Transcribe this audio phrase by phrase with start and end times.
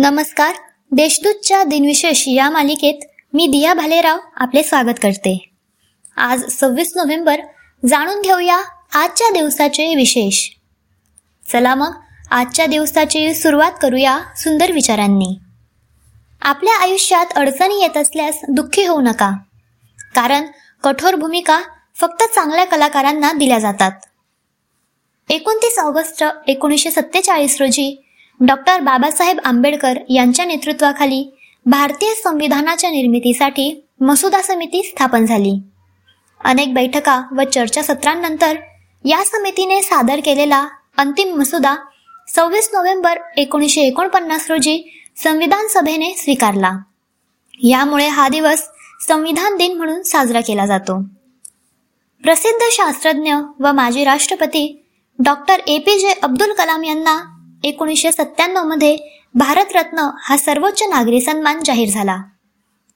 [0.00, 0.54] नमस्कार.
[0.92, 2.94] देशदूतच्या दिनविशेष या मालिकेत
[3.34, 5.50] मी दिया भालेराव आपले स्वागत करते.
[6.16, 7.40] आज सव्वीस नोव्हेंबर
[7.88, 8.58] जाणून घेऊया
[8.94, 10.48] आजच्या दिवसाचे विशेष.
[11.52, 11.92] चला मग
[12.30, 15.38] आजच्या दिवसाची सुरुवात करूया सुंदर विचारांनी.
[16.42, 19.30] आपल्या आयुष्यात अडचणी येत असल्यास दुःखी होऊ नका.
[20.14, 20.46] कारण
[20.84, 21.62] कठोर भूमिका
[21.96, 23.92] फक्त चांगल्या कलाकारांना दिल्या जातात.
[25.28, 28.04] एकोणतीस ऑगस्ट एकोणीसशे सत्तेचाळीस रोजी
[28.40, 31.22] डॉक्टर बाबासाहेब आंबेडकर यांच्या नेतृत्वाखाली
[31.66, 35.52] भारतीय संविधानाच्या निर्मितीसाठी मसुदा समिती स्थापन झाली.
[36.40, 38.56] अनेक बैठका व चर्चासत्रांनंतर
[39.04, 40.66] या समितीने सादर केलेला
[40.96, 41.74] अंतिम मसुदा
[42.28, 44.82] सव्वीस नोव्हेंबर एकोणीसशे एकोणपन्नास रोजी
[45.16, 46.70] संविधान सभेने स्वीकारला.
[47.62, 48.62] यामुळे हा दिवस
[49.08, 51.00] संविधान दिन म्हणून साजरा केला जातो.
[52.24, 54.84] प्रसिद्ध शास्त्रज्ञ व माजी राष्ट्रपती
[55.18, 57.18] डॉक्टर ए पी जे अब्दुल कलाम यांना
[57.64, 58.96] एकोणीसशे सत्त्याण्णवमध्ये
[59.34, 62.16] भारतरत्न हा सर्वोच्च नागरी सन्मान जाहीर झाला.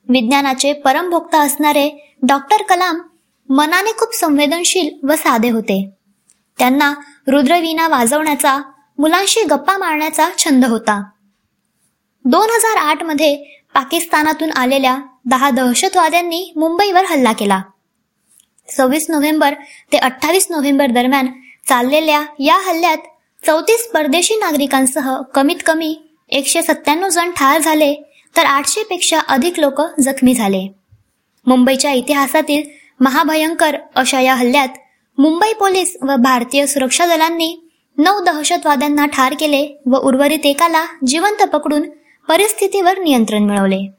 [0.09, 2.99] विज्ञानाचे परमभोक्ता असणारे डॉक्टर कलाम
[3.49, 5.89] मनाने खूप संवेदनशील व साधे होते.
[6.59, 6.93] त्यांना
[7.27, 8.57] रुद्रवीणा वाजवण्याचा
[8.99, 11.03] मुलांशी गप्पा मारण्याचा छंद होता.
[12.25, 13.35] दोन हजार आठमध्ये
[13.73, 17.61] पाकिस्तानातून आलेल्या दहा दहशतवाद्यांनी मुंबईवर हल्ला केला.
[18.67, 19.53] सव्वीस नोव्हेंबर
[19.91, 21.27] ते अठ्ठावीस नोव्हेंबर दरम्यान
[21.69, 22.97] चाललेल्या या हल्ल्यात
[23.45, 25.95] चौतीस परदेशी नागरिकांसह कमीत कमी
[26.29, 27.93] एकशे सत्त्याण्णव जण ठार झाले
[28.37, 30.67] तर आठशे पेक्षा अधिक लोक जखमी झाले.
[31.47, 32.63] मुंबईच्या इतिहासातील
[32.99, 34.67] महाभयंकर अशा या हल्ल्यात
[35.17, 41.89] मुंबई पोलीस व भारतीय सुरक्षा दलांनी नऊ दहशतवाद्यांना ठार केले व उर्वरित एकाला जिवंत पकडून
[42.27, 43.89] परिस्थितीवर नियंत्रण मिळवले.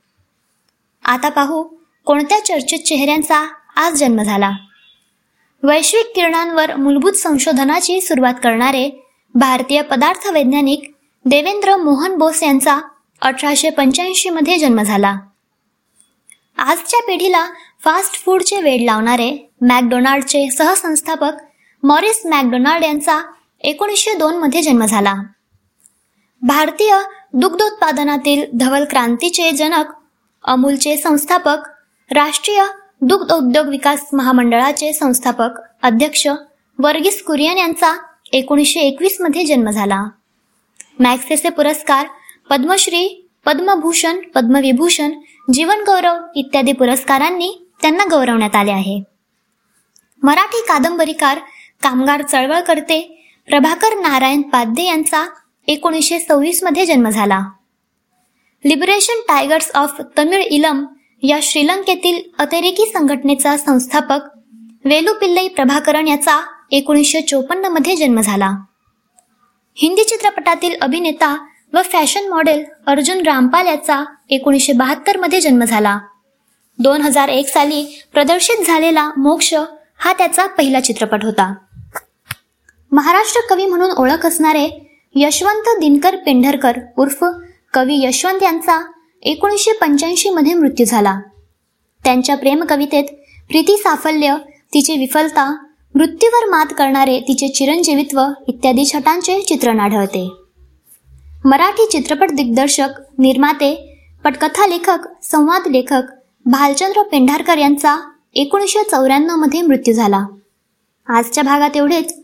[1.04, 1.62] आता पाहू
[2.04, 4.50] कोणत्या चर्चित चेहऱ्यांचा आज जन्म झाला.
[5.62, 9.03] वैश्विक किरणांवर मूलभूत संशोधनाची सुरुवात करणारे
[9.34, 10.82] भारतीय पदार्थ वैज्ञानिक
[11.24, 12.78] देवेंद्र मोहन बोस यांचा
[13.22, 15.14] अठराशे पंच्याऐंशी मध्ये जन्म झाला.
[16.58, 17.44] आजच्या पिढीला
[17.84, 19.30] फास्ट फूडचे वेड लावणारे
[19.60, 21.42] मॅकडोनाल्डचे सहसंस्थापक
[21.82, 23.18] मॉरिस मॅकडोनाल्ड यांचा
[23.60, 25.14] एकोणीसशे दोन मध्ये जन्म झाला.
[26.42, 26.98] भारतीय
[27.32, 29.92] दुग्धोत्पादनातील धवल क्रांतीचे जनक
[30.44, 31.68] अमूलचे संस्थापक
[32.10, 32.64] राष्ट्रीय
[33.00, 36.26] दुग्ध उद्योग विकास महामंडळाचे संस्थापक अध्यक्ष
[36.78, 37.94] वर्गीस कुरियन यांचा
[38.34, 40.02] एकोणीसशे एकवीसमध्ये जन्म झाला.
[41.00, 42.06] मॅक्सेसे पुरस्कार
[42.50, 45.12] पद्मश्री पद्मभूषण पद्मविभूषण
[45.52, 49.02] जीवन गौरव इत्यादी पुरस्कारांनी त्यांना गौरवण्यात आले आहे.
[50.22, 51.38] मराठी कादंबरीकार
[51.82, 53.00] कामगार चळवळकर्ते
[53.48, 55.24] प्रभाकर नारायण पाध्ये यांचा
[55.68, 57.40] एकोणीसशे सव्वीसमध्ये जन्म झाला.
[58.64, 60.84] लिबरेशन टायगर्स ऑफ तमिळ इलम
[61.22, 64.20] या श्रीलंकेतील अतिरेकी संघटनेचा संस्थापक
[64.84, 66.40] वेलुपिल्लई प्रभाकरन याचा
[66.74, 68.50] एकोणीसशे चोपन्नमध्ये जन्म झाला.
[69.74, 75.98] हिंदी चित्रपटातील अभिनेता व फॅशन मॉडेल अर्जुन रामपाल याचा एकोणीसशे बहात्तरमध्ये जन्म झाला.
[76.78, 79.54] दोन हजार एक साली प्रदर्शित झालेला मोक्ष
[79.98, 81.54] हा त्याचा पहिला चित्रपट होता.
[82.92, 87.24] महाराष्ट्र कवी म्हणून ओळख असणारे यशवंत दिनकर पेंढरकर उर्फ
[87.74, 88.90] कवी यशवंत यांचा
[89.22, 91.20] एकोणीसशे पंच्याऐंशी मध्ये मृत्यू झाला.
[92.04, 93.04] त्यांच्या प्रेमकवितेत
[93.48, 94.34] प्रीती साफल्य
[94.74, 95.63] तिची विफलता
[95.94, 100.30] मृत्यूवर मात करणारे तिचे चिरंजीवित्व इत्यादी छटांचे चित्रण आढळते.
[101.44, 102.88] मराठी चित्रपट दिग्दर्शक
[103.18, 106.02] निर्माते पटकथा लेखक संवाद लेखक
[106.46, 110.26] भालचंद्र पेंढारकर यांचा एकोणीसशे चौऱ्याण्णवमध्ये मृत्यू झाला.
[111.08, 112.18] आजच्या भागात एवढेच.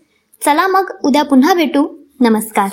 [0.44, 1.97] चला मग उद्या पुन्हा भेटू.
[2.20, 2.69] नमस्कार.